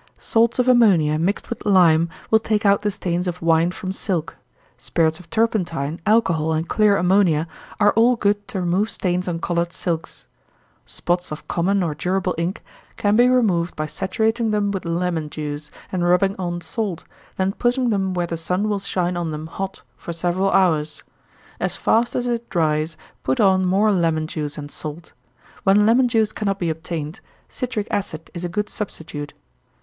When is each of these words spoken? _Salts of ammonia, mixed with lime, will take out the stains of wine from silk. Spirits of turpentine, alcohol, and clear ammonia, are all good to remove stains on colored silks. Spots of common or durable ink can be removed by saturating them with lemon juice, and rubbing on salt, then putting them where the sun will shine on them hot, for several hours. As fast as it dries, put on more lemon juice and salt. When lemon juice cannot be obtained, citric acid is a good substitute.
_Salts 0.16 0.58
of 0.58 0.66
ammonia, 0.66 1.18
mixed 1.18 1.50
with 1.50 1.66
lime, 1.66 2.08
will 2.30 2.38
take 2.38 2.64
out 2.64 2.80
the 2.80 2.90
stains 2.90 3.28
of 3.28 3.42
wine 3.42 3.70
from 3.70 3.92
silk. 3.92 4.34
Spirits 4.78 5.20
of 5.20 5.28
turpentine, 5.28 6.00
alcohol, 6.06 6.52
and 6.54 6.70
clear 6.70 6.96
ammonia, 6.96 7.46
are 7.78 7.92
all 7.92 8.16
good 8.16 8.48
to 8.48 8.62
remove 8.62 8.88
stains 8.88 9.28
on 9.28 9.38
colored 9.38 9.74
silks. 9.74 10.26
Spots 10.86 11.30
of 11.30 11.46
common 11.48 11.82
or 11.82 11.94
durable 11.94 12.34
ink 12.38 12.62
can 12.96 13.14
be 13.14 13.28
removed 13.28 13.76
by 13.76 13.84
saturating 13.84 14.52
them 14.52 14.70
with 14.70 14.86
lemon 14.86 15.28
juice, 15.28 15.70
and 15.92 16.02
rubbing 16.02 16.34
on 16.38 16.62
salt, 16.62 17.04
then 17.36 17.52
putting 17.52 17.90
them 17.90 18.14
where 18.14 18.26
the 18.26 18.38
sun 18.38 18.70
will 18.70 18.78
shine 18.78 19.18
on 19.18 19.32
them 19.32 19.48
hot, 19.48 19.82
for 19.98 20.14
several 20.14 20.50
hours. 20.50 21.02
As 21.60 21.76
fast 21.76 22.14
as 22.16 22.26
it 22.26 22.48
dries, 22.48 22.96
put 23.22 23.38
on 23.38 23.66
more 23.66 23.92
lemon 23.92 24.26
juice 24.26 24.56
and 24.56 24.70
salt. 24.70 25.12
When 25.64 25.84
lemon 25.84 26.08
juice 26.08 26.32
cannot 26.32 26.58
be 26.58 26.70
obtained, 26.70 27.20
citric 27.50 27.86
acid 27.90 28.30
is 28.32 28.44
a 28.44 28.48
good 28.48 28.70
substitute. 28.70 29.34